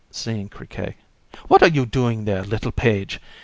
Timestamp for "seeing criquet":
0.09-0.95